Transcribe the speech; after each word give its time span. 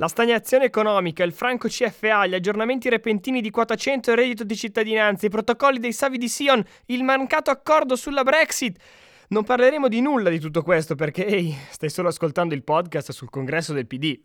La 0.00 0.08
stagnazione 0.08 0.64
economica, 0.64 1.24
il 1.24 1.32
franco 1.34 1.68
CFA, 1.68 2.24
gli 2.24 2.32
aggiornamenti 2.32 2.88
repentini 2.88 3.42
di 3.42 3.50
quota 3.50 3.74
100 3.74 4.12
e 4.12 4.14
reddito 4.14 4.44
di 4.44 4.56
cittadinanza, 4.56 5.26
i 5.26 5.28
protocolli 5.28 5.78
dei 5.78 5.92
Savi 5.92 6.16
di 6.16 6.26
Sion, 6.26 6.64
il 6.86 7.04
mancato 7.04 7.50
accordo 7.50 7.96
sulla 7.96 8.22
Brexit. 8.22 8.80
Non 9.28 9.44
parleremo 9.44 9.88
di 9.88 10.00
nulla 10.00 10.30
di 10.30 10.40
tutto 10.40 10.62
questo 10.62 10.94
perché, 10.94 11.26
ehi, 11.26 11.54
stai 11.68 11.90
solo 11.90 12.08
ascoltando 12.08 12.54
il 12.54 12.64
podcast 12.64 13.12
sul 13.12 13.28
congresso 13.28 13.74
del 13.74 13.86
PD. 13.86 14.18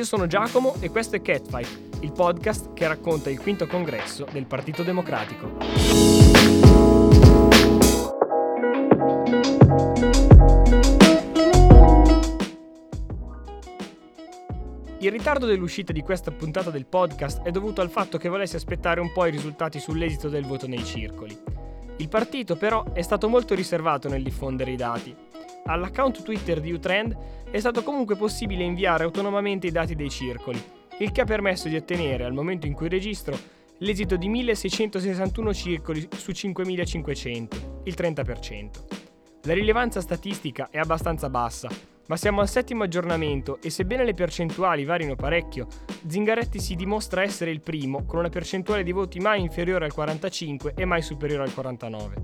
Io 0.00 0.06
sono 0.06 0.26
Giacomo 0.26 0.76
e 0.80 0.88
questo 0.88 1.16
è 1.16 1.20
Catfight, 1.20 1.98
il 2.00 2.10
podcast 2.10 2.72
che 2.72 2.88
racconta 2.88 3.28
il 3.28 3.38
quinto 3.38 3.66
congresso 3.66 4.26
del 4.32 4.46
Partito 4.46 4.82
Democratico. 4.82 5.58
Il 15.00 15.10
ritardo 15.10 15.44
dell'uscita 15.44 15.92
di 15.92 16.00
questa 16.00 16.30
puntata 16.30 16.70
del 16.70 16.86
podcast 16.86 17.42
è 17.42 17.50
dovuto 17.50 17.82
al 17.82 17.90
fatto 17.90 18.16
che 18.16 18.30
volessi 18.30 18.56
aspettare 18.56 19.00
un 19.00 19.12
po' 19.12 19.26
i 19.26 19.30
risultati 19.30 19.78
sull'esito 19.78 20.30
del 20.30 20.46
voto 20.46 20.66
nei 20.66 20.82
circoli. 20.82 21.38
Il 22.00 22.08
partito 22.08 22.56
però 22.56 22.94
è 22.94 23.02
stato 23.02 23.28
molto 23.28 23.54
riservato 23.54 24.08
nel 24.08 24.22
diffondere 24.22 24.70
i 24.70 24.76
dati. 24.76 25.14
All'account 25.66 26.22
Twitter 26.22 26.58
di 26.58 26.72
Utrend 26.72 27.14
è 27.50 27.60
stato 27.60 27.82
comunque 27.82 28.16
possibile 28.16 28.64
inviare 28.64 29.04
autonomamente 29.04 29.66
i 29.66 29.70
dati 29.70 29.94
dei 29.94 30.08
circoli, 30.08 30.58
il 31.00 31.12
che 31.12 31.20
ha 31.20 31.26
permesso 31.26 31.68
di 31.68 31.76
ottenere, 31.76 32.24
al 32.24 32.32
momento 32.32 32.66
in 32.66 32.72
cui 32.72 32.88
registro, 32.88 33.38
l'esito 33.80 34.16
di 34.16 34.30
1661 34.30 35.52
circoli 35.52 36.08
su 36.16 36.32
5500, 36.32 37.82
il 37.84 37.94
30%. 37.94 38.70
La 39.42 39.52
rilevanza 39.52 40.00
statistica 40.00 40.68
è 40.70 40.78
abbastanza 40.78 41.28
bassa, 41.28 41.68
ma 42.10 42.16
siamo 42.16 42.40
al 42.40 42.48
settimo 42.48 42.82
aggiornamento 42.82 43.60
e 43.62 43.70
sebbene 43.70 44.02
le 44.02 44.14
percentuali 44.14 44.84
varino 44.84 45.14
parecchio, 45.14 45.68
Zingaretti 46.08 46.58
si 46.58 46.74
dimostra 46.74 47.22
essere 47.22 47.52
il 47.52 47.60
primo 47.60 48.04
con 48.04 48.18
una 48.18 48.28
percentuale 48.28 48.82
di 48.82 48.90
voti 48.90 49.20
mai 49.20 49.40
inferiore 49.40 49.84
al 49.84 49.92
45 49.92 50.74
e 50.76 50.84
mai 50.84 51.02
superiore 51.02 51.44
al 51.44 51.54
49. 51.54 52.14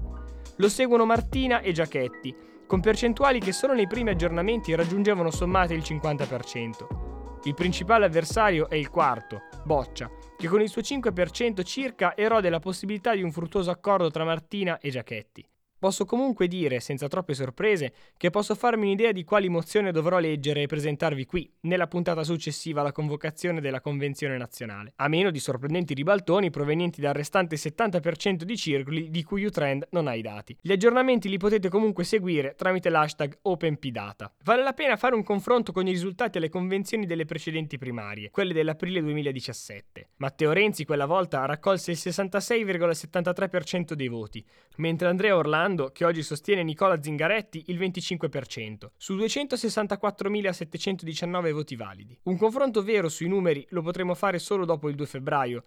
Lo 0.57 0.69
seguono 0.69 1.05
Martina 1.05 1.61
e 1.61 1.71
Giachetti, 1.71 2.35
con 2.67 2.81
percentuali 2.81 3.39
che 3.39 3.53
solo 3.53 3.75
nei 3.75 3.87
primi 3.87 4.11
aggiornamenti 4.11 4.75
raggiungevano 4.75 5.31
sommate 5.31 5.75
il 5.75 5.85
50%. 5.87 7.45
Il 7.45 7.55
principale 7.55 8.07
avversario 8.07 8.69
è 8.69 8.75
il 8.75 8.91
quarto, 8.91 9.43
Boccia, 9.63 10.11
che 10.37 10.49
con 10.49 10.61
il 10.61 10.69
suo 10.69 10.81
5% 10.83 11.63
circa 11.63 12.17
erode 12.17 12.51
la 12.51 12.59
possibilità 12.59 13.15
di 13.15 13.23
un 13.23 13.31
fruttuoso 13.31 13.71
accordo 13.71 14.11
tra 14.11 14.25
Martina 14.25 14.81
e 14.81 14.91
Giachetti. 14.91 15.47
Posso 15.79 16.07
comunque 16.07 16.49
dire, 16.49 16.81
senza 16.81 17.07
troppe 17.07 17.35
sorprese, 17.35 17.93
che 18.17 18.31
posso 18.31 18.55
farmi 18.55 18.87
un'idea 18.87 19.13
di 19.13 19.25
quali 19.25 19.51
mozione 19.51 19.93
dovrò 19.93 20.19
leggere 20.19 20.63
e 20.63 20.67
presentarvi 20.67 21.27
qui, 21.27 21.53
nella 21.61 21.87
puntata 21.87 22.25
successiva 22.25 22.81
alla 22.81 22.93
convocazione 22.93 23.61
della 23.61 23.83
Convenzione 23.83 24.39
nazionale, 24.39 24.95
a 24.97 25.09
meno 25.09 25.31
di 25.31 25.39
sorprendenti 25.39 25.93
ribaltoni 25.93 26.49
provenienti 26.49 27.03
dal 27.03 27.13
restante 27.13 27.57
70% 27.57 28.43
di 28.43 28.57
circoli 28.57 29.11
di 29.11 29.23
cui 29.23 29.45
Utrend 29.45 29.89
non 29.91 30.07
ha 30.07 30.15
i 30.15 30.23
dati. 30.23 30.57
Gli 30.63 30.73
aggiornamenti 30.73 31.29
li 31.29 31.37
potete 31.37 31.69
comunque 31.69 32.05
seguire 32.05 32.55
tramite 32.57 32.89
l'hashtag 32.89 33.39
OpenPData. 33.43 34.33
Vale 34.45 34.63
la 34.63 34.73
pena 34.73 34.97
fare 34.97 35.15
un 35.15 35.23
confronto 35.23 35.73
con 35.73 35.87
i 35.87 35.91
risultati 35.91 36.39
alle 36.39 36.49
convenzioni 36.49 37.05
delle 37.05 37.27
precedenti 37.27 37.77
primarie, 37.77 38.31
quelle 38.31 38.55
dell'aprile 38.55 39.03
2017. 39.03 40.09
Matteo 40.17 40.53
Renzi 40.53 40.87
quella 40.87 41.07
volta 41.07 41.45
raccolse 41.45 41.91
il 41.91 41.99
66,73% 42.01 43.93
dei 43.93 44.09
voti, 44.09 44.43
mentre 44.77 45.09
Andrea 45.09 45.37
Orlando 45.37 45.65
che 45.93 46.05
oggi 46.05 46.23
sostiene 46.23 46.63
Nicola 46.63 47.03
Zingaretti, 47.03 47.65
il 47.67 47.79
25%, 47.79 48.91
su 48.97 49.17
264.719 49.17 51.53
voti 51.53 51.75
validi. 51.75 52.17
Un 52.23 52.37
confronto 52.37 52.83
vero 52.83 53.09
sui 53.09 53.27
numeri 53.27 53.67
lo 53.71 53.83
potremo 53.83 54.15
fare 54.15 54.39
solo 54.39 54.65
dopo 54.65 54.89
il 54.89 54.95
2 54.95 55.07
febbraio, 55.07 55.65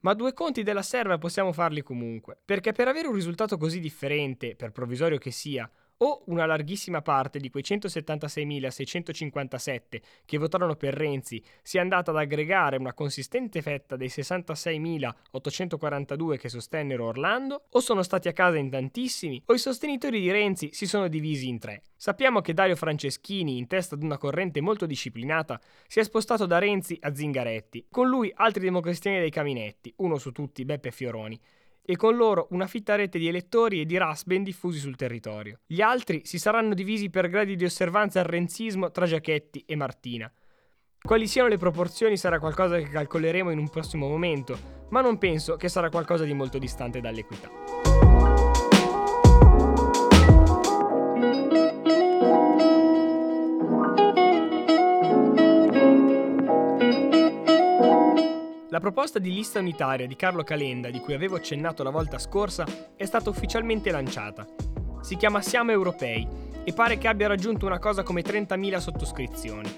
ma 0.00 0.14
due 0.14 0.32
conti 0.32 0.62
della 0.62 0.80
serva 0.82 1.18
possiamo 1.18 1.52
farli 1.52 1.82
comunque, 1.82 2.38
perché 2.44 2.72
per 2.72 2.88
avere 2.88 3.08
un 3.08 3.14
risultato 3.14 3.58
così 3.58 3.78
differente, 3.78 4.56
per 4.56 4.72
provvisorio 4.72 5.18
che 5.18 5.30
sia, 5.30 5.70
o 6.02 6.22
una 6.26 6.44
larghissima 6.46 7.00
parte 7.00 7.38
di 7.38 7.48
quei 7.48 7.62
176.657 7.66 9.80
che 10.24 10.38
votarono 10.38 10.74
per 10.74 10.94
Renzi 10.94 11.40
sia 11.62 11.80
andata 11.80 12.10
ad 12.10 12.16
aggregare 12.16 12.76
una 12.76 12.92
consistente 12.92 13.62
fetta 13.62 13.94
dei 13.96 14.08
66.842 14.08 16.38
che 16.38 16.48
sostennero 16.48 17.06
Orlando, 17.06 17.66
o 17.70 17.78
sono 17.80 18.02
stati 18.02 18.26
a 18.28 18.32
casa 18.32 18.58
in 18.58 18.70
tantissimi, 18.70 19.42
o 19.46 19.54
i 19.54 19.58
sostenitori 19.58 20.20
di 20.20 20.30
Renzi 20.30 20.70
si 20.72 20.86
sono 20.86 21.08
divisi 21.08 21.48
in 21.48 21.58
tre. 21.58 21.82
Sappiamo 21.96 22.40
che 22.40 22.52
Dario 22.52 22.74
Franceschini, 22.74 23.58
in 23.58 23.68
testa 23.68 23.94
ad 23.94 24.02
una 24.02 24.18
corrente 24.18 24.60
molto 24.60 24.86
disciplinata, 24.86 25.60
si 25.86 26.00
è 26.00 26.02
spostato 26.02 26.46
da 26.46 26.58
Renzi 26.58 26.98
a 27.00 27.14
Zingaretti, 27.14 27.86
con 27.88 28.08
lui 28.08 28.32
altri 28.34 28.64
democristiani 28.64 29.20
dei 29.20 29.30
caminetti, 29.30 29.94
uno 29.98 30.18
su 30.18 30.32
tutti 30.32 30.64
Beppe 30.64 30.90
Fioroni, 30.90 31.38
e 31.84 31.96
con 31.96 32.16
loro 32.16 32.46
una 32.50 32.66
fitta 32.66 32.94
rete 32.94 33.18
di 33.18 33.28
elettori 33.28 33.80
e 33.80 33.84
di 33.84 33.96
RAS 33.96 34.24
ben 34.24 34.42
diffusi 34.42 34.78
sul 34.78 34.96
territorio. 34.96 35.60
Gli 35.66 35.80
altri 35.80 36.22
si 36.24 36.38
saranno 36.38 36.74
divisi 36.74 37.10
per 37.10 37.28
gradi 37.28 37.56
di 37.56 37.64
osservanza 37.64 38.20
al 38.20 38.26
renzismo 38.26 38.90
tra 38.90 39.06
Giachetti 39.06 39.64
e 39.66 39.76
Martina. 39.76 40.32
Quali 41.00 41.26
siano 41.26 41.48
le 41.48 41.58
proporzioni 41.58 42.16
sarà 42.16 42.38
qualcosa 42.38 42.76
che 42.78 42.88
calcoleremo 42.88 43.50
in 43.50 43.58
un 43.58 43.68
prossimo 43.68 44.06
momento, 44.06 44.86
ma 44.90 45.00
non 45.00 45.18
penso 45.18 45.56
che 45.56 45.68
sarà 45.68 45.90
qualcosa 45.90 46.24
di 46.24 46.32
molto 46.32 46.58
distante 46.58 47.00
dall'equità. 47.00 47.91
Proposta 58.82 59.20
di 59.20 59.32
lista 59.32 59.60
unitaria 59.60 60.08
di 60.08 60.16
Carlo 60.16 60.42
Calenda, 60.42 60.90
di 60.90 60.98
cui 60.98 61.14
avevo 61.14 61.36
accennato 61.36 61.84
la 61.84 61.90
volta 61.90 62.18
scorsa, 62.18 62.66
è 62.96 63.04
stata 63.04 63.30
ufficialmente 63.30 63.92
lanciata. 63.92 64.44
Si 65.02 65.14
chiama 65.14 65.40
Siamo 65.40 65.70
Europei 65.70 66.26
e 66.64 66.72
pare 66.72 66.98
che 66.98 67.06
abbia 67.06 67.28
raggiunto 67.28 67.64
una 67.64 67.78
cosa 67.78 68.02
come 68.02 68.22
30.000 68.22 68.78
sottoscrizioni. 68.78 69.72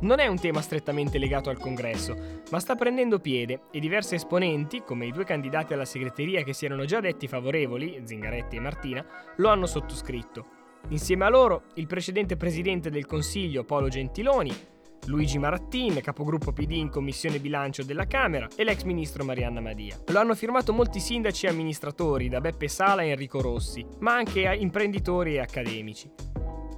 Non 0.00 0.18
è 0.18 0.28
un 0.28 0.40
tema 0.40 0.62
strettamente 0.62 1.18
legato 1.18 1.50
al 1.50 1.58
congresso, 1.58 2.40
ma 2.50 2.58
sta 2.58 2.74
prendendo 2.74 3.18
piede 3.18 3.64
e 3.70 3.80
diversi 3.80 4.14
esponenti, 4.14 4.82
come 4.82 5.04
i 5.04 5.12
due 5.12 5.24
candidati 5.24 5.74
alla 5.74 5.84
segreteria 5.84 6.42
che 6.42 6.54
si 6.54 6.64
erano 6.64 6.86
già 6.86 7.00
detti 7.00 7.28
favorevoli, 7.28 8.00
Zingaretti 8.02 8.56
e 8.56 8.60
Martina, 8.60 9.04
lo 9.36 9.50
hanno 9.50 9.66
sottoscritto. 9.66 10.46
Insieme 10.88 11.26
a 11.26 11.28
loro, 11.28 11.64
il 11.74 11.86
precedente 11.86 12.38
presidente 12.38 12.88
del 12.88 13.04
Consiglio 13.04 13.62
Paolo 13.64 13.88
Gentiloni, 13.88 14.52
Luigi 15.06 15.38
Marattin, 15.38 16.00
capogruppo 16.00 16.52
PD 16.52 16.72
in 16.72 16.88
Commissione 16.88 17.40
Bilancio 17.40 17.82
della 17.82 18.06
Camera, 18.06 18.48
e 18.54 18.62
l'ex 18.62 18.82
ministro 18.82 19.24
Marianna 19.24 19.60
Madia. 19.60 19.98
Lo 20.06 20.18
hanno 20.18 20.34
firmato 20.34 20.72
molti 20.72 21.00
sindaci 21.00 21.46
e 21.46 21.48
amministratori, 21.48 22.28
da 22.28 22.40
Beppe 22.40 22.68
Sala 22.68 23.02
a 23.02 23.04
Enrico 23.04 23.40
Rossi, 23.40 23.84
ma 23.98 24.14
anche 24.14 24.42
imprenditori 24.42 25.34
e 25.34 25.40
accademici. 25.40 26.31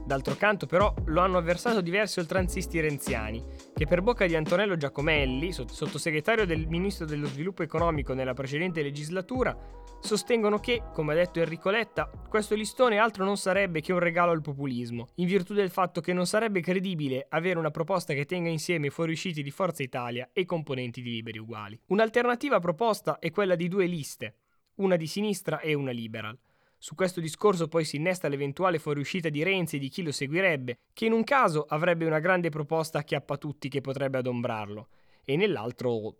D'altro 0.06 0.34
canto, 0.34 0.66
però, 0.66 0.92
lo 1.06 1.20
hanno 1.22 1.38
avversato 1.38 1.80
diversi 1.80 2.20
oltranzisti 2.20 2.78
renziani, 2.78 3.42
che 3.74 3.86
per 3.86 4.02
bocca 4.02 4.26
di 4.26 4.36
Antonello 4.36 4.76
Giacomelli, 4.76 5.50
sottosegretario 5.50 6.44
del 6.44 6.66
Ministro 6.66 7.06
dello 7.06 7.26
Sviluppo 7.26 7.62
Economico 7.62 8.12
nella 8.12 8.34
precedente 8.34 8.82
legislatura, 8.82 9.56
sostengono 10.00 10.58
che, 10.58 10.82
come 10.92 11.14
ha 11.14 11.16
detto 11.16 11.40
Enrico 11.40 11.70
Letta, 11.70 12.10
questo 12.28 12.54
listone 12.54 12.98
altro 12.98 13.24
non 13.24 13.38
sarebbe 13.38 13.80
che 13.80 13.94
un 13.94 13.98
regalo 13.98 14.32
al 14.32 14.42
populismo, 14.42 15.08
in 15.14 15.26
virtù 15.26 15.54
del 15.54 15.70
fatto 15.70 16.02
che 16.02 16.12
non 16.12 16.26
sarebbe 16.26 16.60
credibile 16.60 17.24
avere 17.30 17.58
una 17.58 17.70
proposta 17.70 18.12
che 18.12 18.26
tenga 18.26 18.50
insieme 18.50 18.88
i 18.88 18.90
fuoriusciti 18.90 19.42
di 19.42 19.50
Forza 19.50 19.82
Italia 19.82 20.28
e 20.34 20.42
i 20.42 20.44
componenti 20.44 21.00
di 21.00 21.12
Liberi 21.12 21.38
Uguali. 21.38 21.80
Un'alternativa 21.86 22.58
proposta 22.58 23.18
è 23.18 23.30
quella 23.30 23.54
di 23.54 23.68
due 23.68 23.86
liste, 23.86 24.34
una 24.76 24.96
di 24.96 25.06
sinistra 25.06 25.60
e 25.60 25.72
una 25.72 25.92
liberal. 25.92 26.38
Su 26.84 26.94
questo 26.94 27.22
discorso 27.22 27.66
poi 27.66 27.82
si 27.82 27.96
innesta 27.96 28.28
l'eventuale 28.28 28.78
fuoriuscita 28.78 29.30
di 29.30 29.42
Renzi 29.42 29.76
e 29.76 29.78
di 29.78 29.88
chi 29.88 30.02
lo 30.02 30.12
seguirebbe, 30.12 30.80
che 30.92 31.06
in 31.06 31.14
un 31.14 31.24
caso 31.24 31.64
avrebbe 31.66 32.04
una 32.04 32.18
grande 32.18 32.50
proposta 32.50 33.02
a 33.02 33.36
tutti 33.38 33.70
che 33.70 33.80
potrebbe 33.80 34.18
adombrarlo, 34.18 34.88
e 35.24 35.34
nell'altro 35.36 36.18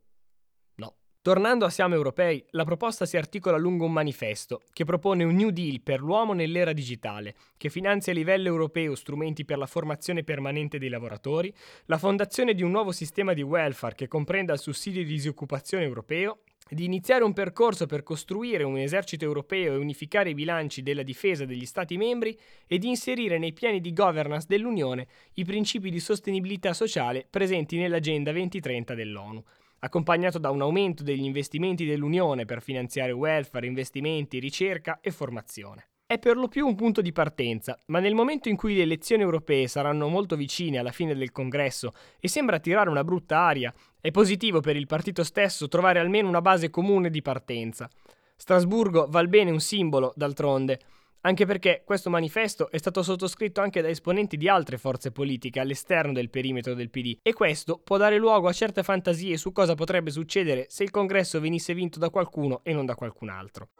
no. 0.77 0.95
Tornando 1.21 1.67
a 1.67 1.69
Siamo 1.69 1.95
Europei, 1.95 2.43
la 2.53 2.65
proposta 2.65 3.05
si 3.05 3.19
articola 3.19 3.59
lungo 3.59 3.85
un 3.85 3.93
manifesto 3.93 4.63
che 4.73 4.87
propone 4.87 5.23
un 5.23 5.35
New 5.35 5.51
Deal 5.51 5.83
per 5.83 6.01
l'uomo 6.01 6.33
nell'era 6.33 6.73
digitale, 6.73 7.35
che 7.59 7.69
finanzia 7.69 8.13
a 8.13 8.17
livello 8.17 8.49
europeo 8.49 8.95
strumenti 8.95 9.45
per 9.45 9.59
la 9.59 9.67
formazione 9.67 10.25
permanente 10.25 10.79
dei 10.79 10.89
lavoratori, 10.89 11.55
la 11.85 11.99
fondazione 11.99 12.55
di 12.55 12.63
un 12.63 12.71
nuovo 12.71 12.91
sistema 12.91 13.35
di 13.35 13.43
welfare 13.43 13.97
che 13.97 14.09
comprenda 14.09 14.55
il 14.55 14.61
sussidio 14.61 15.03
di 15.03 15.13
disoccupazione 15.13 15.85
europeo, 15.85 16.41
di 16.71 16.85
iniziare 16.85 17.25
un 17.25 17.35
percorso 17.35 17.85
per 17.85 18.03
costruire 18.03 18.65
un 18.65 18.79
esercito 18.79 19.25
europeo 19.25 19.75
e 19.75 19.77
unificare 19.77 20.31
i 20.31 20.35
bilanci 20.35 20.83
della 20.83 21.03
difesa 21.03 21.45
degli 21.45 21.67
Stati 21.67 21.99
membri 21.99 22.39
e 22.67 22.79
di 22.79 22.89
inserire 22.89 23.39
nei 23.39 23.53
piani 23.53 23.81
di 23.81 23.93
governance 23.93 24.47
dell'Unione 24.49 25.07
i 25.35 25.45
principi 25.45 25.91
di 25.91 26.01
sostenibilità 26.01 26.73
sociale 26.73 27.27
presenti 27.29 27.77
nell'Agenda 27.77 28.33
2030 28.33 28.95
dell'ONU, 28.95 29.45
accompagnato 29.81 30.39
da 30.39 30.51
un 30.51 30.63
aumento 30.63 31.03
degli 31.03 31.25
investimenti 31.25 31.85
dell'Unione 31.85 32.47
per 32.47 32.63
finanziare 32.63 33.13
welfare, 33.13 33.67
investimenti, 33.67 34.39
ricerca 34.39 35.01
e 35.03 35.11
formazione. 35.11 35.89
È 36.07 36.19
per 36.19 36.37
lo 36.37 36.49
più 36.49 36.67
un 36.67 36.75
punto 36.75 37.01
di 37.01 37.13
partenza, 37.13 37.79
ma 37.87 37.99
nel 37.99 38.15
momento 38.15 38.49
in 38.49 38.57
cui 38.57 38.77
le 38.77 38.83
elezioni 38.83 39.23
europee 39.23 39.67
saranno 39.67 40.09
molto 40.09 40.37
vicine 40.37 40.79
alla 40.79 40.93
fine 40.93 41.15
del 41.15 41.33
congresso 41.33 41.93
e 42.21 42.29
sembra 42.29 42.59
tirare 42.59 42.91
una 42.91 43.03
brutta 43.03 43.39
aria, 43.39 43.73
è 44.05 44.11
positivo 44.11 44.61
per 44.61 44.77
il 44.77 44.87
partito 44.87 45.25
stesso 45.25 45.67
trovare 45.67 45.99
almeno 45.99 46.29
una 46.29 46.43
base 46.43 46.69
comune 46.69 47.09
di 47.09 47.23
partenza. 47.23 47.89
Strasburgo 48.37 49.07
val 49.09 49.29
bene 49.29 49.51
un 49.51 49.61
simbolo, 49.61 50.13
d'altronde, 50.15 50.79
anche 51.23 51.47
perché 51.47 51.85
questo 51.87 52.11
manifesto 52.11 52.71
è 52.71 52.77
stato 52.77 53.03
sottoscritto 53.03 53.63
anche 53.63 53.81
da 53.81 53.89
esponenti 53.89 54.37
di 54.37 54.47
altre 54.47 54.77
forze 54.77 55.11
politiche 55.11 55.59
all'esterno 55.59 56.13
del 56.13 56.29
perimetro 56.29 56.75
del 56.75 56.91
PD 56.91 57.17
e 57.23 57.33
questo 57.33 57.79
può 57.83 57.97
dare 57.97 58.19
luogo 58.19 58.47
a 58.47 58.53
certe 58.53 58.83
fantasie 58.83 59.39
su 59.39 59.53
cosa 59.53 59.75
potrebbe 59.75 60.11
succedere 60.11 60.67
se 60.69 60.83
il 60.83 60.91
congresso 60.91 61.41
venisse 61.41 61.73
vinto 61.73 61.99
da 61.99 62.11
qualcuno 62.11 62.61
e 62.63 62.75
non 62.75 62.85
da 62.85 62.95
qualcun 62.95 63.31
altro. 63.31 63.71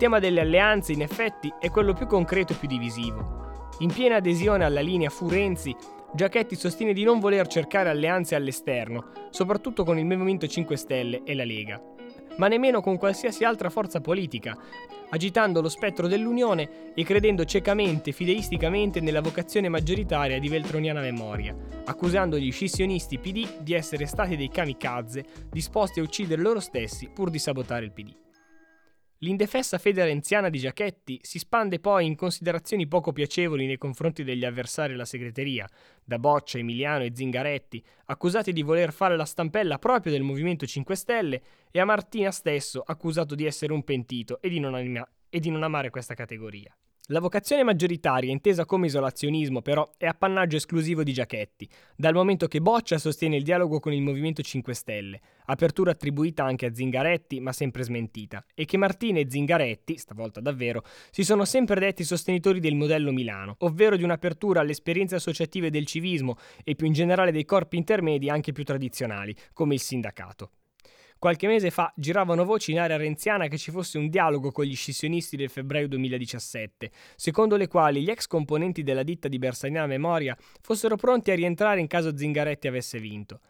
Tema 0.00 0.18
delle 0.18 0.40
alleanze, 0.40 0.92
in 0.92 1.02
effetti, 1.02 1.52
è 1.58 1.68
quello 1.68 1.92
più 1.92 2.06
concreto 2.06 2.54
e 2.54 2.56
più 2.56 2.66
divisivo. 2.66 3.68
In 3.80 3.92
piena 3.92 4.16
adesione 4.16 4.64
alla 4.64 4.80
linea 4.80 5.10
Fu-Renzi, 5.10 5.76
Giachetti 6.14 6.56
sostiene 6.56 6.94
di 6.94 7.04
non 7.04 7.20
voler 7.20 7.46
cercare 7.46 7.90
alleanze 7.90 8.34
all'esterno, 8.34 9.12
soprattutto 9.28 9.84
con 9.84 9.98
il 9.98 10.06
Movimento 10.06 10.46
5 10.46 10.74
Stelle 10.76 11.20
e 11.24 11.34
la 11.34 11.44
Lega, 11.44 11.78
ma 12.38 12.48
nemmeno 12.48 12.80
con 12.80 12.96
qualsiasi 12.96 13.44
altra 13.44 13.68
forza 13.68 14.00
politica, 14.00 14.56
agitando 15.10 15.60
lo 15.60 15.68
spettro 15.68 16.08
dell'Unione 16.08 16.94
e 16.94 17.04
credendo 17.04 17.44
ciecamente 17.44 18.12
fideisticamente 18.12 19.00
nella 19.00 19.20
vocazione 19.20 19.68
maggioritaria 19.68 20.40
di 20.40 20.48
Veltroniana 20.48 21.02
memoria, 21.02 21.54
accusando 21.84 22.38
gli 22.38 22.50
scissionisti 22.50 23.18
PD 23.18 23.60
di 23.60 23.74
essere 23.74 24.06
stati 24.06 24.34
dei 24.34 24.48
kamikaze 24.48 25.26
disposti 25.50 26.00
a 26.00 26.02
uccidere 26.02 26.40
loro 26.40 26.58
stessi 26.58 27.10
pur 27.12 27.28
di 27.28 27.38
sabotare 27.38 27.84
il 27.84 27.92
PD. 27.92 28.14
L'indefessa 29.22 29.76
fede 29.76 30.02
renziana 30.02 30.48
di 30.48 30.58
Giachetti 30.58 31.18
si 31.20 31.38
spande 31.38 31.78
poi 31.78 32.06
in 32.06 32.16
considerazioni 32.16 32.86
poco 32.86 33.12
piacevoli 33.12 33.66
nei 33.66 33.76
confronti 33.76 34.24
degli 34.24 34.46
avversari 34.46 34.92
della 34.92 35.04
segreteria, 35.04 35.68
da 36.02 36.18
Boccia, 36.18 36.56
Emiliano 36.56 37.04
e 37.04 37.12
Zingaretti, 37.14 37.84
accusati 38.06 38.50
di 38.54 38.62
voler 38.62 38.94
fare 38.94 39.16
la 39.16 39.26
stampella 39.26 39.78
proprio 39.78 40.10
del 40.10 40.22
Movimento 40.22 40.66
5 40.66 40.96
Stelle, 40.96 41.42
e 41.70 41.78
a 41.78 41.84
Martina 41.84 42.30
stesso, 42.30 42.82
accusato 42.84 43.34
di 43.34 43.44
essere 43.44 43.74
un 43.74 43.84
pentito 43.84 44.40
e 44.40 44.48
di 44.48 44.58
non, 44.58 44.74
anima- 44.74 45.06
e 45.28 45.38
di 45.38 45.50
non 45.50 45.64
amare 45.64 45.90
questa 45.90 46.14
categoria. 46.14 46.74
La 47.12 47.18
vocazione 47.18 47.64
maggioritaria, 47.64 48.30
intesa 48.30 48.64
come 48.64 48.86
isolazionismo, 48.86 49.62
però, 49.62 49.90
è 49.96 50.06
appannaggio 50.06 50.54
esclusivo 50.54 51.02
di 51.02 51.12
Giachetti, 51.12 51.68
dal 51.96 52.14
momento 52.14 52.46
che 52.46 52.60
Boccia 52.60 52.98
sostiene 52.98 53.34
il 53.34 53.42
dialogo 53.42 53.80
con 53.80 53.92
il 53.92 54.00
Movimento 54.00 54.42
5 54.42 54.72
Stelle, 54.74 55.20
apertura 55.46 55.90
attribuita 55.90 56.44
anche 56.44 56.66
a 56.66 56.72
Zingaretti, 56.72 57.40
ma 57.40 57.50
sempre 57.50 57.82
smentita, 57.82 58.44
e 58.54 58.64
che 58.64 58.76
Martina 58.76 59.18
e 59.18 59.26
Zingaretti, 59.28 59.96
stavolta 59.96 60.40
davvero, 60.40 60.84
si 61.10 61.24
sono 61.24 61.44
sempre 61.44 61.80
detti 61.80 62.04
sostenitori 62.04 62.60
del 62.60 62.76
modello 62.76 63.10
Milano, 63.10 63.56
ovvero 63.58 63.96
di 63.96 64.04
un'apertura 64.04 64.60
alle 64.60 64.70
esperienze 64.70 65.16
associative 65.16 65.68
del 65.70 65.86
civismo 65.86 66.36
e 66.62 66.76
più 66.76 66.86
in 66.86 66.92
generale 66.92 67.32
dei 67.32 67.44
corpi 67.44 67.76
intermedi 67.76 68.30
anche 68.30 68.52
più 68.52 68.62
tradizionali, 68.62 69.34
come 69.52 69.74
il 69.74 69.80
sindacato. 69.80 70.52
Qualche 71.20 71.46
mese 71.48 71.70
fa 71.70 71.92
giravano 71.94 72.46
voci 72.46 72.70
in 72.70 72.80
area 72.80 72.96
renziana 72.96 73.46
che 73.46 73.58
ci 73.58 73.70
fosse 73.70 73.98
un 73.98 74.08
dialogo 74.08 74.50
con 74.52 74.64
gli 74.64 74.74
scissionisti 74.74 75.36
del 75.36 75.50
febbraio 75.50 75.86
2017, 75.86 76.90
secondo 77.14 77.56
le 77.56 77.68
quali 77.68 78.00
gli 78.00 78.08
ex 78.08 78.26
componenti 78.26 78.82
della 78.82 79.02
ditta 79.02 79.28
di 79.28 79.38
Bersaniana 79.38 79.86
Memoria 79.86 80.34
fossero 80.62 80.96
pronti 80.96 81.30
a 81.30 81.34
rientrare 81.34 81.78
in 81.78 81.88
caso 81.88 82.16
Zingaretti 82.16 82.68
avesse 82.68 82.98
vinto. 82.98 83.40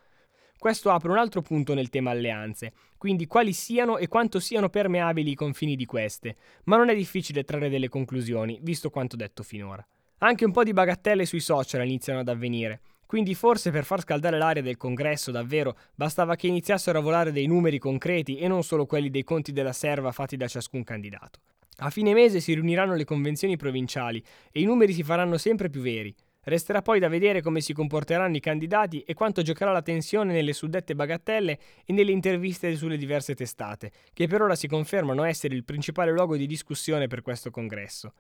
Questo 0.59 0.91
apre 0.91 1.13
un 1.13 1.19
altro 1.19 1.43
punto 1.43 1.73
nel 1.73 1.91
tema 1.91 2.11
alleanze, 2.11 2.73
quindi 2.99 3.29
quali 3.29 3.53
siano 3.53 3.99
e 3.99 4.09
quanto 4.09 4.41
siano 4.41 4.69
permeabili 4.69 5.31
i 5.31 5.37
confini 5.37 5.77
di 5.77 5.87
queste, 5.87 6.35
ma 6.65 6.77
non 6.77 6.89
è 6.89 6.95
difficile 6.97 7.45
trarre 7.45 7.69
delle 7.69 7.89
conclusioni, 7.89 8.59
visto 8.63 8.91
quanto 8.91 9.15
detto 9.15 9.45
finora. 9.45 9.87
Anche 10.19 10.45
un 10.45 10.51
po' 10.51 10.65
di 10.65 10.73
bagattelle 10.73 11.25
sui 11.25 11.39
social 11.39 11.87
iniziano 11.87 12.19
ad 12.19 12.29
avvenire. 12.29 12.81
Quindi 13.11 13.35
forse 13.35 13.73
per 13.73 13.83
far 13.83 14.03
scaldare 14.03 14.39
l'aria 14.39 14.63
del 14.63 14.77
congresso 14.77 15.33
davvero 15.33 15.77
bastava 15.97 16.37
che 16.37 16.47
iniziassero 16.47 16.97
a 16.97 17.03
volare 17.03 17.33
dei 17.33 17.49
numeri 17.49 17.81
concreti 17.81 18.39
e 18.39 18.47
non 18.47 18.63
solo 18.63 18.87
quelli 18.87 19.11
dei 19.11 19.25
conti 19.25 19.51
della 19.51 19.73
serva 19.73 20.13
fatti 20.13 20.37
da 20.37 20.47
ciascun 20.47 20.85
candidato. 20.85 21.41
A 21.79 21.91
fine 21.91 22.15
mese 22.15 22.39
si 22.39 22.55
riuniranno 22.55 22.95
le 22.95 23.03
convenzioni 23.03 23.57
provinciali 23.57 24.23
e 24.53 24.61
i 24.61 24.65
numeri 24.65 24.93
si 24.93 25.03
faranno 25.03 25.39
sempre 25.39 25.69
più 25.69 25.81
veri. 25.81 26.15
Resterà 26.45 26.83
poi 26.83 27.01
da 27.01 27.09
vedere 27.09 27.43
come 27.43 27.61
si 27.61 27.73
comporteranno 27.73 28.37
i 28.37 28.41
candidati 28.41 29.01
e 29.01 29.13
quanto 29.13 29.43
giocherà 29.43 29.73
la 29.73 29.83
tensione 29.83 30.33
nelle 30.33 30.53
suddette 30.53 30.95
bagattelle 30.95 31.59
e 31.85 31.93
nelle 31.93 32.13
interviste 32.13 32.77
sulle 32.77 32.97
diverse 32.97 33.35
testate, 33.35 33.91
che 34.13 34.29
per 34.29 34.41
ora 34.41 34.55
si 34.55 34.69
confermano 34.69 35.25
essere 35.25 35.57
il 35.57 35.65
principale 35.65 36.13
luogo 36.13 36.37
di 36.37 36.47
discussione 36.47 37.09
per 37.09 37.23
questo 37.23 37.51
congresso. 37.51 38.13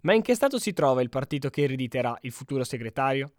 Ma 0.00 0.14
in 0.14 0.22
che 0.22 0.34
stato 0.34 0.58
si 0.58 0.72
trova 0.72 1.02
il 1.02 1.10
partito 1.10 1.50
che 1.50 1.64
erediterà 1.64 2.16
il 2.22 2.32
futuro 2.32 2.64
segretario? 2.64 3.30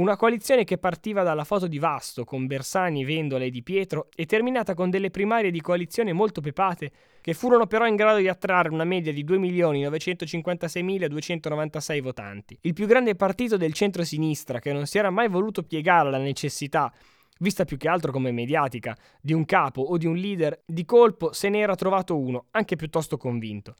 Una 0.00 0.16
coalizione 0.16 0.64
che 0.64 0.78
partiva 0.78 1.22
dalla 1.22 1.44
foto 1.44 1.66
di 1.66 1.78
Vasto 1.78 2.24
con 2.24 2.46
Bersani, 2.46 3.04
Vendola 3.04 3.44
e 3.44 3.50
Di 3.50 3.62
Pietro 3.62 4.08
e 4.16 4.24
terminata 4.24 4.72
con 4.72 4.88
delle 4.88 5.10
primarie 5.10 5.50
di 5.50 5.60
coalizione 5.60 6.14
molto 6.14 6.40
pepate 6.40 6.90
che 7.20 7.34
furono 7.34 7.66
però 7.66 7.86
in 7.86 7.96
grado 7.96 8.16
di 8.16 8.26
attrarre 8.26 8.70
una 8.70 8.84
media 8.84 9.12
di 9.12 9.22
2.956.296 9.26 12.00
votanti. 12.00 12.56
Il 12.62 12.72
più 12.72 12.86
grande 12.86 13.14
partito 13.14 13.58
del 13.58 13.74
centro-sinistra 13.74 14.58
che 14.58 14.72
non 14.72 14.86
si 14.86 14.96
era 14.96 15.10
mai 15.10 15.28
voluto 15.28 15.64
piegare 15.64 16.08
alla 16.08 16.16
necessità 16.16 16.90
vista 17.40 17.66
più 17.66 17.76
che 17.76 17.88
altro 17.88 18.10
come 18.10 18.32
mediatica, 18.32 18.96
di 19.20 19.34
un 19.34 19.44
capo 19.44 19.82
o 19.82 19.98
di 19.98 20.06
un 20.06 20.16
leader, 20.16 20.62
di 20.64 20.86
colpo 20.86 21.34
se 21.34 21.50
ne 21.50 21.58
era 21.58 21.74
trovato 21.74 22.18
uno, 22.18 22.46
anche 22.52 22.74
piuttosto 22.74 23.18
convinto 23.18 23.74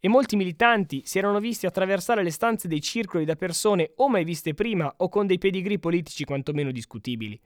e 0.00 0.08
molti 0.08 0.34
militanti 0.34 1.02
si 1.04 1.18
erano 1.18 1.38
visti 1.38 1.66
attraversare 1.66 2.22
le 2.22 2.30
stanze 2.30 2.66
dei 2.66 2.80
circoli 2.80 3.26
da 3.26 3.36
persone 3.36 3.92
o 3.96 4.08
mai 4.08 4.24
viste 4.24 4.54
prima 4.54 4.92
o 4.96 5.08
con 5.08 5.26
dei 5.26 5.38
pedigree 5.38 5.78
politici 5.78 6.24
quantomeno 6.24 6.70
discutibili. 6.70 7.38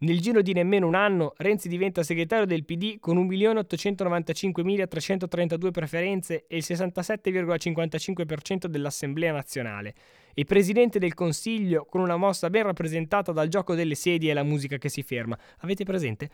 Nel 0.00 0.20
giro 0.20 0.42
di 0.42 0.52
nemmeno 0.52 0.86
un 0.86 0.94
anno 0.94 1.32
Renzi 1.38 1.68
diventa 1.68 2.04
segretario 2.04 2.46
del 2.46 2.64
PD 2.64 3.00
con 3.00 3.16
1.895.332 3.26 5.72
preferenze 5.72 6.44
e 6.46 6.58
il 6.58 6.64
67,55% 6.64 8.66
dell'Assemblea 8.66 9.32
nazionale 9.32 9.92
e 10.34 10.44
presidente 10.44 11.00
del 11.00 11.14
Consiglio 11.14 11.84
con 11.84 12.00
una 12.00 12.16
mossa 12.16 12.48
ben 12.48 12.62
rappresentata 12.62 13.32
dal 13.32 13.48
gioco 13.48 13.74
delle 13.74 13.96
sedie 13.96 14.30
e 14.30 14.34
la 14.34 14.44
musica 14.44 14.78
che 14.78 14.88
si 14.88 15.02
ferma. 15.02 15.36
Avete 15.58 15.82
presente? 15.82 16.30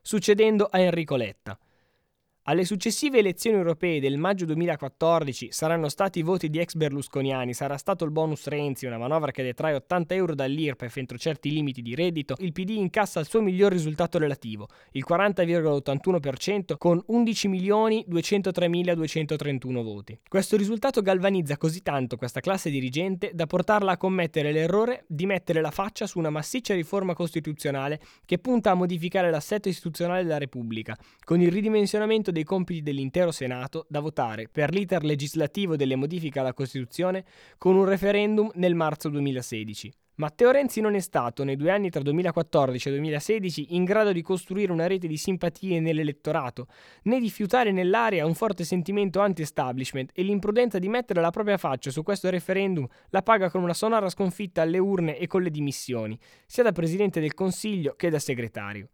Succedendo 0.00 0.68
a 0.70 0.78
Enrico 0.78 1.16
Letta. 1.16 1.58
Alle 2.44 2.64
successive 2.64 3.18
elezioni 3.18 3.58
europee 3.58 4.00
del 4.00 4.16
maggio 4.16 4.46
2014 4.46 5.52
saranno 5.52 5.90
stati 5.90 6.20
i 6.20 6.22
voti 6.22 6.48
di 6.48 6.58
ex 6.58 6.74
berlusconiani, 6.74 7.52
sarà 7.52 7.76
stato 7.76 8.06
il 8.06 8.10
bonus 8.10 8.46
Renzi, 8.46 8.86
una 8.86 8.96
manovra 8.96 9.30
che 9.30 9.42
detrae 9.42 9.74
80 9.74 10.14
euro 10.14 10.34
dall'IRPEF 10.34 10.96
entro 10.96 11.18
certi 11.18 11.50
limiti 11.50 11.82
di 11.82 11.94
reddito, 11.94 12.36
il 12.38 12.52
PD 12.52 12.70
incassa 12.70 13.20
il 13.20 13.26
suo 13.26 13.42
miglior 13.42 13.70
risultato 13.70 14.16
relativo, 14.16 14.68
il 14.92 15.04
40,81% 15.06 16.78
con 16.78 17.04
11.203.231 17.10 19.82
voti. 19.82 20.18
Questo 20.26 20.56
risultato 20.56 21.02
galvanizza 21.02 21.58
così 21.58 21.82
tanto 21.82 22.16
questa 22.16 22.40
classe 22.40 22.70
dirigente 22.70 23.32
da 23.34 23.46
portarla 23.46 23.92
a 23.92 23.98
commettere 23.98 24.50
l'errore 24.50 25.04
di 25.08 25.26
mettere 25.26 25.60
la 25.60 25.70
faccia 25.70 26.06
su 26.06 26.18
una 26.18 26.30
massiccia 26.30 26.72
riforma 26.72 27.12
costituzionale 27.12 28.00
che 28.24 28.38
punta 28.38 28.70
a 28.70 28.74
modificare 28.74 29.30
l'assetto 29.30 29.68
istituzionale 29.68 30.22
della 30.22 30.38
Repubblica, 30.38 30.96
con 31.22 31.42
il 31.42 31.52
ridimensionamento 31.52 32.28
dei 32.32 32.40
dei 32.40 32.44
compiti 32.44 32.82
dell'intero 32.82 33.30
Senato 33.30 33.86
da 33.88 34.00
votare 34.00 34.48
per 34.50 34.72
l'iter 34.72 35.04
legislativo 35.04 35.76
delle 35.76 35.96
modifiche 35.96 36.38
alla 36.38 36.54
Costituzione 36.54 37.24
con 37.58 37.76
un 37.76 37.84
referendum 37.84 38.50
nel 38.54 38.74
marzo 38.74 39.10
2016. 39.10 39.92
Matteo 40.14 40.50
Renzi 40.50 40.82
non 40.82 40.94
è 40.94 41.00
stato, 41.00 41.44
nei 41.44 41.56
due 41.56 41.70
anni 41.70 41.88
tra 41.88 42.02
2014 42.02 42.88
e 42.88 42.90
2016, 42.92 43.74
in 43.74 43.84
grado 43.84 44.12
di 44.12 44.20
costruire 44.20 44.70
una 44.70 44.86
rete 44.86 45.06
di 45.06 45.16
simpatie 45.16 45.80
nell'elettorato, 45.80 46.66
né 47.04 47.18
di 47.20 47.30
fiutare 47.30 47.72
nell'area 47.72 48.26
un 48.26 48.34
forte 48.34 48.64
sentimento 48.64 49.20
anti-establishment 49.20 50.10
e 50.12 50.22
l'imprudenza 50.22 50.78
di 50.78 50.88
mettere 50.88 51.22
la 51.22 51.30
propria 51.30 51.56
faccia 51.56 51.90
su 51.90 52.02
questo 52.02 52.28
referendum 52.28 52.86
la 53.10 53.22
paga 53.22 53.48
con 53.48 53.62
una 53.62 53.72
sonora 53.72 54.10
sconfitta 54.10 54.60
alle 54.60 54.78
urne 54.78 55.16
e 55.16 55.26
con 55.26 55.40
le 55.40 55.50
dimissioni, 55.50 56.18
sia 56.46 56.64
da 56.64 56.72
Presidente 56.72 57.20
del 57.20 57.32
Consiglio 57.32 57.94
che 57.96 58.10
da 58.10 58.18
segretario. 58.18 58.88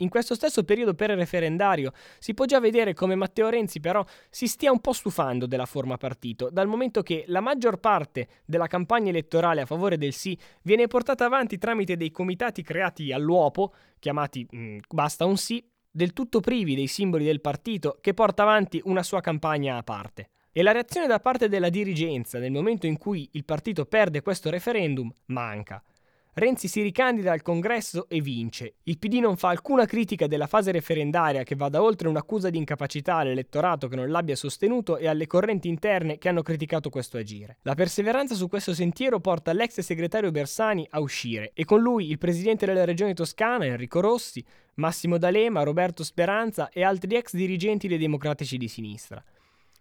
In 0.00 0.08
questo 0.08 0.34
stesso 0.34 0.64
periodo 0.64 0.94
per-referendario 0.94 1.92
si 2.18 2.34
può 2.34 2.44
già 2.46 2.58
vedere 2.58 2.94
come 2.94 3.14
Matteo 3.14 3.48
Renzi 3.48 3.80
però 3.80 4.04
si 4.30 4.46
stia 4.46 4.72
un 4.72 4.80
po' 4.80 4.92
stufando 4.92 5.46
della 5.46 5.66
forma 5.66 5.96
partito, 5.96 6.48
dal 6.50 6.66
momento 6.66 7.02
che 7.02 7.24
la 7.26 7.40
maggior 7.40 7.78
parte 7.78 8.28
della 8.44 8.66
campagna 8.66 9.10
elettorale 9.10 9.60
a 9.60 9.66
favore 9.66 9.98
del 9.98 10.12
sì 10.12 10.36
viene 10.62 10.86
portata 10.86 11.24
avanti 11.24 11.58
tramite 11.58 11.96
dei 11.96 12.10
comitati 12.10 12.62
creati 12.62 13.12
all'uopo, 13.12 13.74
chiamati 13.98 14.46
mh, 14.48 14.78
Basta 14.88 15.24
un 15.24 15.36
sì, 15.36 15.62
del 15.90 16.12
tutto 16.12 16.40
privi 16.40 16.74
dei 16.74 16.86
simboli 16.86 17.24
del 17.24 17.40
partito, 17.40 17.98
che 18.00 18.14
porta 18.14 18.42
avanti 18.42 18.80
una 18.84 19.02
sua 19.02 19.20
campagna 19.20 19.76
a 19.76 19.82
parte. 19.82 20.30
E 20.52 20.62
la 20.62 20.72
reazione 20.72 21.06
da 21.06 21.20
parte 21.20 21.48
della 21.48 21.68
dirigenza 21.68 22.38
nel 22.38 22.50
momento 22.50 22.86
in 22.86 22.96
cui 22.96 23.28
il 23.32 23.44
partito 23.44 23.84
perde 23.84 24.22
questo 24.22 24.50
referendum 24.50 25.12
manca. 25.26 25.82
Renzi 26.32 26.68
si 26.68 26.80
ricandida 26.80 27.32
al 27.32 27.42
congresso 27.42 28.06
e 28.08 28.20
vince. 28.20 28.74
Il 28.84 28.98
PD 28.98 29.14
non 29.14 29.36
fa 29.36 29.48
alcuna 29.48 29.84
critica 29.84 30.28
della 30.28 30.46
fase 30.46 30.70
referendaria 30.70 31.42
che 31.42 31.56
vada 31.56 31.82
oltre 31.82 32.06
un'accusa 32.06 32.50
di 32.50 32.56
incapacità 32.56 33.16
all'elettorato 33.16 33.88
che 33.88 33.96
non 33.96 34.08
l'abbia 34.08 34.36
sostenuto 34.36 34.96
e 34.96 35.08
alle 35.08 35.26
correnti 35.26 35.66
interne 35.66 36.18
che 36.18 36.28
hanno 36.28 36.42
criticato 36.42 36.88
questo 36.88 37.16
agire. 37.16 37.58
La 37.62 37.74
perseveranza 37.74 38.36
su 38.36 38.48
questo 38.48 38.72
sentiero 38.74 39.18
porta 39.18 39.52
l'ex 39.52 39.80
segretario 39.80 40.30
Bersani 40.30 40.86
a 40.90 41.00
uscire 41.00 41.50
e 41.52 41.64
con 41.64 41.80
lui 41.80 42.10
il 42.10 42.18
presidente 42.18 42.64
della 42.64 42.84
regione 42.84 43.12
toscana 43.12 43.64
Enrico 43.64 43.98
Rossi, 43.98 44.44
Massimo 44.74 45.18
D'Alema, 45.18 45.64
Roberto 45.64 46.04
Speranza 46.04 46.68
e 46.68 46.84
altri 46.84 47.16
ex 47.16 47.34
dirigenti 47.34 47.88
dei 47.88 47.98
democratici 47.98 48.56
di 48.56 48.68
sinistra. 48.68 49.20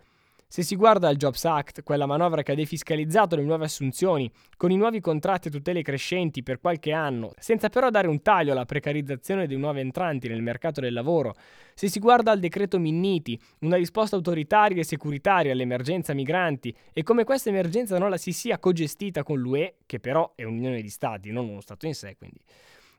Se 0.50 0.64
si 0.64 0.78
guarda 0.78 1.10
al 1.10 1.18
Jobs 1.18 1.44
Act, 1.44 1.84
quella 1.84 2.06
manovra 2.06 2.42
che 2.42 2.54
ha 2.54 2.56
defiscalizzato 2.56 3.36
le 3.36 3.44
nuove 3.44 3.66
assunzioni, 3.66 4.32
con 4.56 4.72
i 4.72 4.78
nuovi 4.78 5.02
contratti 5.02 5.50
a 5.50 5.52
tutele 5.52 5.82
crescenti 5.82 6.42
per 6.42 6.62
qualche 6.62 6.94
anno, 6.94 7.34
senza 7.38 7.68
però 7.68 7.90
dare 7.90 8.08
un 8.08 8.22
taglio 8.22 8.54
alla 8.54 8.64
precarizzazione 8.64 9.46
dei 9.46 9.58
nuovi 9.58 9.82
entranti 9.82 10.30
nel 10.30 10.42
mercato 10.42 10.80
del 10.80 10.94
lavoro, 10.94 11.36
se 11.74 11.90
si 11.90 12.00
guarda 12.00 12.32
al 12.32 12.40
decreto 12.40 12.80
Minniti, 12.80 13.38
una 13.60 13.76
risposta 13.76 14.16
autoritaria 14.16 14.80
e 14.80 14.86
securitaria 14.86 15.52
all'emergenza 15.52 16.14
migranti 16.14 16.74
e 16.94 17.04
come 17.04 17.26
questa 17.26 17.50
emergenza 17.50 17.98
non 17.98 18.10
la 18.10 18.18
si 18.18 18.32
sia 18.32 18.58
cogestita 18.58 19.24
con 19.24 19.40
l'UE, 19.40 19.76
che 19.86 20.00
però 20.00 20.32
è 20.34 20.46
un'unione 20.46 20.82
di 20.82 20.90
stati, 20.90 21.30
non 21.30 21.50
uno 21.50 21.60
stato 21.60 21.88
in 21.88 21.94
sé, 21.94 22.16
quindi 22.16 22.40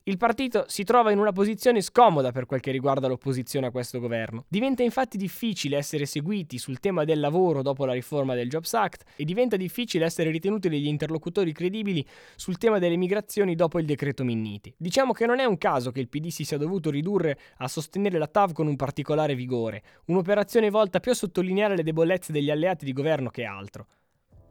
il 0.08 0.16
partito 0.16 0.64
si 0.68 0.84
trova 0.84 1.12
in 1.12 1.18
una 1.18 1.32
posizione 1.32 1.82
scomoda 1.82 2.32
per 2.32 2.46
quel 2.46 2.60
che 2.60 2.70
riguarda 2.70 3.08
l'opposizione 3.08 3.66
a 3.66 3.70
questo 3.70 4.00
governo. 4.00 4.46
Diventa 4.48 4.82
infatti 4.82 5.18
difficile 5.18 5.76
essere 5.76 6.06
seguiti 6.06 6.56
sul 6.56 6.80
tema 6.80 7.04
del 7.04 7.20
lavoro 7.20 7.60
dopo 7.60 7.84
la 7.84 7.92
riforma 7.92 8.34
del 8.34 8.48
Jobs 8.48 8.72
Act 8.72 9.04
e 9.16 9.24
diventa 9.24 9.56
difficile 9.56 10.06
essere 10.06 10.30
ritenuti 10.30 10.70
degli 10.70 10.86
interlocutori 10.86 11.52
credibili 11.52 12.02
sul 12.36 12.56
tema 12.56 12.78
delle 12.78 12.96
migrazioni 12.96 13.54
dopo 13.54 13.78
il 13.78 13.84
decreto 13.84 14.24
Minniti. 14.24 14.74
Diciamo 14.78 15.12
che 15.12 15.26
non 15.26 15.40
è 15.40 15.44
un 15.44 15.58
caso 15.58 15.90
che 15.90 16.00
il 16.00 16.08
PD 16.08 16.28
si 16.28 16.44
sia 16.44 16.56
dovuto 16.56 16.88
ridurre 16.88 17.38
a 17.58 17.68
sostenere 17.68 18.16
la 18.16 18.28
TAV 18.28 18.52
con 18.52 18.66
un 18.66 18.76
particolare 18.76 19.34
vigore, 19.34 19.82
un'operazione 20.06 20.70
volta 20.70 21.00
più 21.00 21.10
a 21.10 21.14
sottolineare 21.14 21.76
le 21.76 21.82
debolezze 21.82 22.32
degli 22.32 22.50
alleati 22.50 22.86
di 22.86 22.94
governo 22.94 23.28
che 23.28 23.44
altro. 23.44 23.86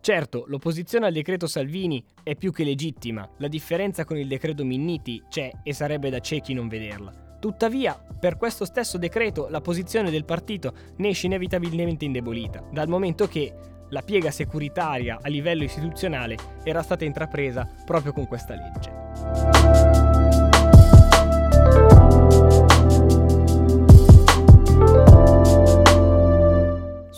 Certo, 0.08 0.46
l'opposizione 0.48 1.06
al 1.06 1.12
decreto 1.12 1.48
Salvini 1.48 2.02
è 2.24 2.34
più 2.34 2.54
che 2.54 2.64
legittima, 2.64 3.30
la 3.40 3.50
differenza 3.50 4.06
con 4.06 4.16
il 4.16 4.30
decreto 4.30 4.64
Minniti 4.64 5.22
c'è 5.28 5.52
e 5.62 5.74
sarebbe 5.74 6.10
da 6.10 6.22
ciechi 6.22 6.54
non 6.54 6.70
vederla. 6.70 7.12
Tuttavia, 7.42 8.02
per 8.18 8.38
questo 8.38 8.64
stesso 8.64 8.98
decreto 8.98 9.50
la 9.50 9.60
posizione 9.60 10.10
del 10.10 10.24
partito 10.24 10.74
ne 10.96 11.10
esce 11.10 11.26
inevitabilmente 11.26 12.06
indebolita, 12.06 12.64
dal 12.72 12.88
momento 12.88 13.28
che 13.28 13.54
la 13.90 14.02
piega 14.02 14.32
securitaria 14.32 15.20
a 15.22 15.28
livello 15.28 15.64
istituzionale 15.66 16.38
era 16.64 16.82
stata 16.84 17.04
intrapresa 17.04 17.70
proprio 17.84 18.14
con 18.14 18.28
questa 18.28 18.56
legge. 18.56 19.77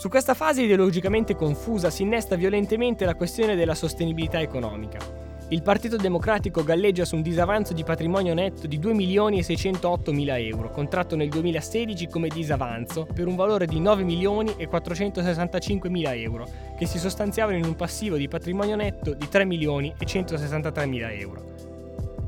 Su 0.00 0.08
questa 0.08 0.32
fase 0.32 0.62
ideologicamente 0.62 1.36
confusa 1.36 1.90
si 1.90 2.04
innesta 2.04 2.34
violentemente 2.34 3.04
la 3.04 3.14
questione 3.14 3.54
della 3.54 3.74
sostenibilità 3.74 4.40
economica. 4.40 4.96
Il 5.48 5.60
Partito 5.60 5.96
Democratico 5.96 6.64
galleggia 6.64 7.04
su 7.04 7.16
un 7.16 7.20
disavanzo 7.20 7.74
di 7.74 7.84
patrimonio 7.84 8.32
netto 8.32 8.66
di 8.66 8.78
2 8.78 8.94
milioni 8.94 9.40
e 9.40 9.42
608 9.42 10.10
mila 10.12 10.38
euro, 10.38 10.70
contratto 10.70 11.16
nel 11.16 11.28
2016 11.28 12.08
come 12.08 12.28
disavanzo 12.28 13.06
per 13.12 13.26
un 13.26 13.36
valore 13.36 13.66
di 13.66 13.78
9 13.78 14.02
milioni 14.02 14.54
e 14.56 14.68
465 14.68 15.90
mila 15.90 16.14
euro, 16.14 16.48
che 16.78 16.86
si 16.86 16.98
sostanziavano 16.98 17.58
in 17.58 17.66
un 17.66 17.76
passivo 17.76 18.16
di 18.16 18.26
patrimonio 18.26 18.76
netto 18.76 19.12
di 19.12 19.28
3 19.28 19.44
milioni 19.44 19.92
e 19.98 20.06
163 20.06 20.86
mila 20.86 21.12
euro. 21.12 21.44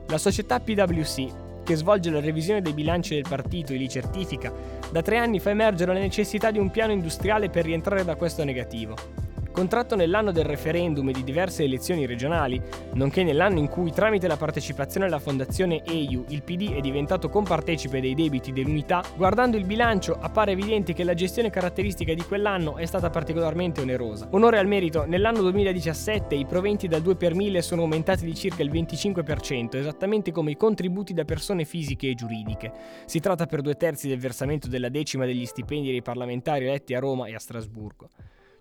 La 0.08 0.18
società 0.18 0.60
PwC 0.60 1.26
che 1.64 1.76
svolge 1.76 2.10
la 2.10 2.20
revisione 2.20 2.60
dei 2.60 2.72
bilanci 2.72 3.14
del 3.14 3.24
partito 3.28 3.72
e 3.72 3.76
li 3.76 3.88
certifica, 3.88 4.52
da 4.92 5.00
tre 5.00 5.16
anni 5.16 5.40
fa 5.40 5.48
emergere 5.48 5.94
la 5.94 5.98
necessità 6.00 6.50
di 6.50 6.58
un 6.58 6.70
piano 6.70 6.92
industriale 6.92 7.48
per 7.48 7.64
rientrare 7.64 8.04
da 8.04 8.14
questo 8.14 8.44
negativo 8.44 9.21
contratto 9.52 9.94
nell'anno 9.94 10.32
del 10.32 10.44
referendum 10.44 11.08
e 11.10 11.12
di 11.12 11.22
diverse 11.22 11.62
elezioni 11.62 12.06
regionali, 12.06 12.60
nonché 12.94 13.22
nell'anno 13.22 13.58
in 13.58 13.68
cui 13.68 13.92
tramite 13.92 14.26
la 14.26 14.36
partecipazione 14.36 15.06
alla 15.06 15.20
fondazione 15.20 15.82
EU 15.84 16.24
il 16.28 16.42
PD 16.42 16.74
è 16.74 16.80
diventato 16.80 17.28
compartecipe 17.28 18.00
dei 18.00 18.14
debiti 18.14 18.52
dell'unità, 18.52 19.04
guardando 19.16 19.56
il 19.56 19.64
bilancio 19.64 20.16
appare 20.18 20.52
evidente 20.52 20.92
che 20.92 21.04
la 21.04 21.14
gestione 21.14 21.50
caratteristica 21.50 22.14
di 22.14 22.22
quell'anno 22.22 22.76
è 22.76 22.86
stata 22.86 23.10
particolarmente 23.10 23.80
onerosa. 23.80 24.28
Onore 24.32 24.58
al 24.58 24.66
merito, 24.66 25.04
nell'anno 25.04 25.42
2017 25.42 26.34
i 26.34 26.46
proventi 26.46 26.88
da 26.88 26.98
2 26.98 27.14
per 27.14 27.34
1000 27.34 27.62
sono 27.62 27.82
aumentati 27.82 28.24
di 28.24 28.34
circa 28.34 28.62
il 28.62 28.70
25%, 28.70 29.76
esattamente 29.76 30.32
come 30.32 30.50
i 30.52 30.56
contributi 30.56 31.12
da 31.12 31.24
persone 31.24 31.64
fisiche 31.64 32.08
e 32.08 32.14
giuridiche. 32.14 32.72
Si 33.04 33.20
tratta 33.20 33.46
per 33.46 33.60
due 33.60 33.74
terzi 33.74 34.08
del 34.08 34.18
versamento 34.18 34.68
della 34.68 34.88
decima 34.88 35.26
degli 35.26 35.44
stipendi 35.44 35.90
dei 35.90 36.02
parlamentari 36.02 36.66
eletti 36.66 36.94
a 36.94 37.00
Roma 37.00 37.26
e 37.26 37.34
a 37.34 37.38
Strasburgo. 37.38 38.08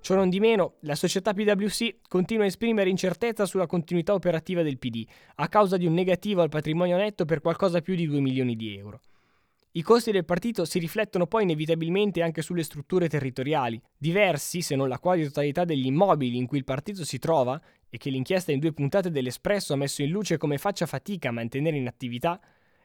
Ciò 0.01 0.15
non 0.15 0.29
di 0.29 0.39
meno, 0.39 0.77
la 0.79 0.96
società 0.96 1.31
PwC 1.31 1.98
continua 2.08 2.43
a 2.43 2.48
esprimere 2.48 2.89
incertezza 2.89 3.46
sulla 3.46 3.67
continuità 3.67 4.15
operativa 4.15 4.63
del 4.63 4.79
PD, 4.79 5.05
a 5.36 5.48
causa 5.48 5.77
di 5.77 5.86
un 5.86 5.93
negativo 5.93 6.41
al 6.41 6.50
patrimonio 6.50 6.98
netto 6.98 7.24
per 7.24 7.39
qualcosa 7.39 7.81
più 7.81 7.93
di 7.93 8.08
2 8.08 8.20
milioni 8.20 8.55
di 8.55 8.75
euro. 8.75 9.00
I 9.74 9.84
costi 9.84 10.12
del 10.12 10.25
partito 10.25 10.65
si 10.65 10.79
riflettono 10.79 11.27
poi 11.27 11.43
inevitabilmente 11.43 12.24
anche 12.24 12.41
sulle 12.41 12.63
strutture 12.63 13.08
territoriali. 13.08 13.79
Diversi, 13.96 14.63
se 14.63 14.75
non 14.75 14.89
la 14.89 14.98
quasi 14.98 15.24
totalità 15.25 15.65
degli 15.65 15.86
immobili 15.86 16.36
in 16.36 16.48
cui 16.48 16.58
il 16.58 16.63
partito 16.63 17.05
si 17.05 17.20
trova, 17.20 17.62
e 17.88 17.98
che 18.00 18.10
l'inchiesta 18.10 18.51
in 18.51 18.60
due 18.60 18.74
puntate 18.74 19.12
dell'Espresso 19.12 19.74
ha 19.74 19.77
messo 19.77 20.01
in 20.01 20.10
luce 20.10 20.38
come 20.38 20.58
faccia 20.58 20.88
fatica 20.88 21.29
a 21.29 21.34
mantenere 21.34 21.77
in 21.77 21.86
attività, 21.86 22.41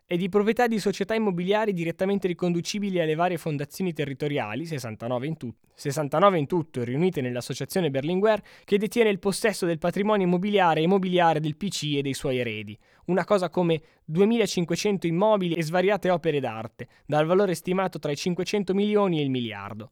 è 0.08 0.16
di 0.16 0.28
proprietà 0.28 0.68
di 0.68 0.78
società 0.78 1.14
immobiliari 1.14 1.72
direttamente 1.72 2.28
riconducibili 2.28 3.00
alle 3.00 3.16
varie 3.16 3.38
fondazioni 3.38 3.92
territoriali, 3.92 4.64
69 4.64 5.26
in, 5.26 5.36
tut- 5.36 5.56
69 5.74 6.38
in 6.38 6.46
tutto, 6.46 6.84
riunite 6.84 7.20
nell'associazione 7.20 7.90
Berlinguer, 7.90 8.40
che 8.64 8.78
detiene 8.78 9.10
il 9.10 9.18
possesso 9.18 9.66
del 9.66 9.78
patrimonio 9.78 10.24
immobiliare 10.24 10.78
e 10.78 10.84
immobiliare 10.84 11.40
del 11.40 11.56
PC 11.56 11.94
e 11.96 12.02
dei 12.02 12.14
suoi 12.14 12.38
eredi. 12.38 12.78
Una 13.06 13.24
cosa 13.24 13.50
come 13.50 13.82
2500 14.04 15.08
immobili 15.08 15.54
e 15.54 15.64
svariate 15.64 16.08
opere 16.10 16.38
d'arte, 16.38 16.86
dal 17.04 17.26
valore 17.26 17.56
stimato 17.56 17.98
tra 17.98 18.12
i 18.12 18.16
500 18.16 18.74
milioni 18.74 19.18
e 19.18 19.24
il 19.24 19.30
miliardo. 19.30 19.90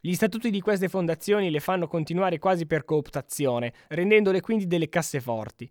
Gli 0.00 0.14
statuti 0.14 0.50
di 0.50 0.60
queste 0.60 0.88
fondazioni 0.88 1.50
le 1.50 1.58
fanno 1.58 1.88
continuare 1.88 2.38
quasi 2.38 2.66
per 2.66 2.84
cooptazione, 2.84 3.72
rendendole 3.88 4.40
quindi 4.40 4.68
delle 4.68 4.88
casseforti. 4.88 5.68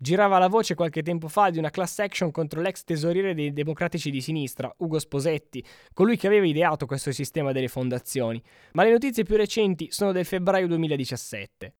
Girava 0.00 0.38
la 0.38 0.46
voce 0.46 0.76
qualche 0.76 1.02
tempo 1.02 1.26
fa 1.26 1.50
di 1.50 1.58
una 1.58 1.70
class 1.70 1.98
action 1.98 2.30
contro 2.30 2.60
l'ex 2.60 2.84
tesoriere 2.84 3.34
dei 3.34 3.52
democratici 3.52 4.12
di 4.12 4.20
sinistra, 4.20 4.72
Ugo 4.78 5.00
Sposetti, 5.00 5.64
colui 5.92 6.16
che 6.16 6.28
aveva 6.28 6.46
ideato 6.46 6.86
questo 6.86 7.10
sistema 7.10 7.50
delle 7.50 7.66
fondazioni, 7.66 8.40
ma 8.74 8.84
le 8.84 8.92
notizie 8.92 9.24
più 9.24 9.34
recenti 9.34 9.90
sono 9.90 10.12
del 10.12 10.24
febbraio 10.24 10.68
2017. 10.68 11.74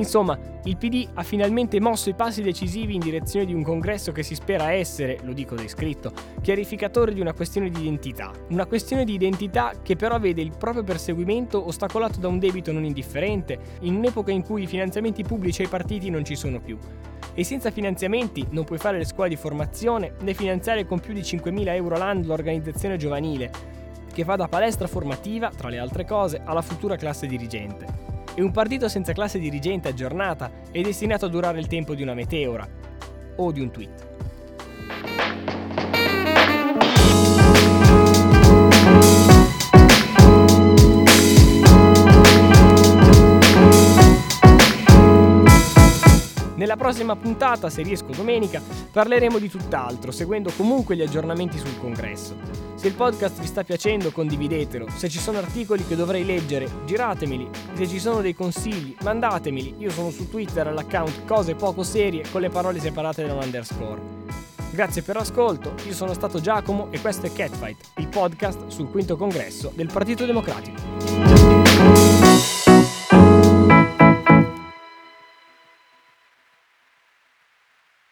Insomma, 0.00 0.38
il 0.64 0.78
PD 0.78 1.06
ha 1.12 1.22
finalmente 1.22 1.78
mosso 1.78 2.08
i 2.08 2.14
passi 2.14 2.40
decisivi 2.40 2.94
in 2.94 3.00
direzione 3.00 3.44
di 3.44 3.52
un 3.52 3.62
congresso 3.62 4.12
che 4.12 4.22
si 4.22 4.34
spera 4.34 4.72
essere, 4.72 5.18
lo 5.24 5.34
dico 5.34 5.54
descritto, 5.54 6.10
chiarificatore 6.40 7.12
di 7.12 7.20
una 7.20 7.34
questione 7.34 7.68
di 7.68 7.80
identità. 7.80 8.32
Una 8.48 8.64
questione 8.64 9.04
di 9.04 9.12
identità 9.12 9.74
che 9.82 9.96
però 9.96 10.18
vede 10.18 10.40
il 10.40 10.54
proprio 10.56 10.84
perseguimento 10.84 11.66
ostacolato 11.66 12.18
da 12.18 12.28
un 12.28 12.38
debito 12.38 12.72
non 12.72 12.86
indifferente, 12.86 13.58
in 13.80 13.96
un'epoca 13.96 14.32
in 14.32 14.42
cui 14.42 14.62
i 14.62 14.66
finanziamenti 14.66 15.22
pubblici 15.22 15.60
ai 15.60 15.68
partiti 15.68 16.08
non 16.08 16.24
ci 16.24 16.34
sono 16.34 16.60
più. 16.60 16.78
E 17.34 17.44
senza 17.44 17.70
finanziamenti 17.70 18.46
non 18.52 18.64
puoi 18.64 18.78
fare 18.78 18.96
le 18.96 19.04
scuole 19.04 19.28
di 19.28 19.36
formazione 19.36 20.14
né 20.22 20.32
finanziare 20.32 20.86
con 20.86 20.98
più 21.00 21.12
di 21.12 21.20
5.000 21.20 21.74
euro 21.74 21.98
l'anno 21.98 22.26
l'organizzazione 22.26 22.96
giovanile, 22.96 23.50
che 24.10 24.24
fa 24.24 24.36
da 24.36 24.48
palestra 24.48 24.86
formativa, 24.86 25.50
tra 25.54 25.68
le 25.68 25.78
altre 25.78 26.06
cose, 26.06 26.40
alla 26.42 26.62
futura 26.62 26.96
classe 26.96 27.26
dirigente. 27.26 28.09
E 28.34 28.42
un 28.42 28.52
partito 28.52 28.88
senza 28.88 29.12
classe 29.12 29.38
dirigente 29.38 29.88
aggiornata 29.88 30.50
è 30.70 30.80
destinato 30.80 31.26
a 31.26 31.28
durare 31.28 31.58
il 31.58 31.66
tempo 31.66 31.94
di 31.94 32.02
una 32.02 32.14
meteora 32.14 32.66
o 33.36 33.52
di 33.52 33.60
un 33.60 33.70
tweet. 33.70 34.09
Nella 46.60 46.76
prossima 46.76 47.16
puntata, 47.16 47.70
se 47.70 47.80
riesco 47.80 48.12
domenica, 48.14 48.60
parleremo 48.92 49.38
di 49.38 49.48
tutt'altro, 49.48 50.10
seguendo 50.10 50.52
comunque 50.54 50.94
gli 50.94 51.00
aggiornamenti 51.00 51.56
sul 51.56 51.78
congresso. 51.80 52.36
Se 52.74 52.86
il 52.86 52.92
podcast 52.92 53.40
vi 53.40 53.46
sta 53.46 53.64
piacendo, 53.64 54.10
condividetelo. 54.10 54.86
Se 54.94 55.08
ci 55.08 55.18
sono 55.18 55.38
articoli 55.38 55.86
che 55.86 55.96
dovrei 55.96 56.22
leggere, 56.22 56.68
giratemeli. 56.84 57.48
Se 57.72 57.88
ci 57.88 57.98
sono 57.98 58.20
dei 58.20 58.34
consigli, 58.34 58.94
mandatemeli. 59.00 59.76
Io 59.78 59.88
sono 59.88 60.10
su 60.10 60.28
Twitter 60.28 60.66
all'account 60.66 61.24
Cose 61.24 61.54
Poco 61.54 61.82
Serie 61.82 62.24
con 62.30 62.42
le 62.42 62.50
parole 62.50 62.78
separate 62.78 63.26
da 63.26 63.32
un 63.32 63.42
underscore. 63.42 64.18
Grazie 64.70 65.00
per 65.00 65.16
l'ascolto, 65.16 65.72
io 65.86 65.94
sono 65.94 66.12
stato 66.12 66.40
Giacomo 66.40 66.88
e 66.90 67.00
questo 67.00 67.24
è 67.24 67.32
Catfight, 67.32 67.92
il 67.96 68.08
podcast 68.08 68.66
sul 68.66 68.90
quinto 68.90 69.16
congresso 69.16 69.72
del 69.74 69.88
Partito 69.90 70.26
Democratico. 70.26 71.29